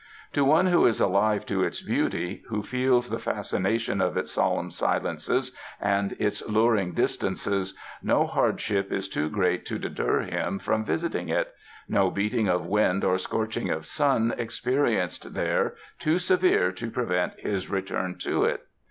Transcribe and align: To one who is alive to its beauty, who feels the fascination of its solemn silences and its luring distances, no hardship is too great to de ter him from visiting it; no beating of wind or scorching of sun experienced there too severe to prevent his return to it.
To 0.33 0.43
one 0.43 0.65
who 0.65 0.87
is 0.87 0.99
alive 0.99 1.45
to 1.45 1.61
its 1.63 1.79
beauty, 1.79 2.41
who 2.47 2.63
feels 2.63 3.07
the 3.11 3.19
fascination 3.19 4.01
of 4.01 4.17
its 4.17 4.31
solemn 4.31 4.71
silences 4.71 5.51
and 5.79 6.13
its 6.13 6.41
luring 6.49 6.93
distances, 6.93 7.75
no 8.01 8.25
hardship 8.25 8.91
is 8.91 9.07
too 9.07 9.29
great 9.29 9.63
to 9.67 9.77
de 9.77 9.91
ter 9.91 10.21
him 10.21 10.57
from 10.57 10.83
visiting 10.83 11.29
it; 11.29 11.53
no 11.87 12.09
beating 12.09 12.47
of 12.49 12.65
wind 12.65 13.03
or 13.03 13.19
scorching 13.19 13.69
of 13.69 13.85
sun 13.85 14.33
experienced 14.39 15.35
there 15.35 15.75
too 15.99 16.17
severe 16.17 16.71
to 16.71 16.89
prevent 16.89 17.39
his 17.39 17.69
return 17.69 18.17
to 18.17 18.43
it. 18.43 18.65